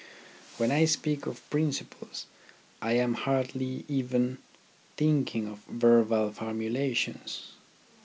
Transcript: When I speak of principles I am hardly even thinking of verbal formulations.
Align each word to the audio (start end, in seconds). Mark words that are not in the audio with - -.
When 0.57 0.71
I 0.71 0.85
speak 0.85 1.27
of 1.27 1.47
principles 1.51 2.25
I 2.81 2.93
am 2.93 3.13
hardly 3.13 3.85
even 3.87 4.39
thinking 4.97 5.47
of 5.47 5.59
verbal 5.69 6.31
formulations. 6.31 7.51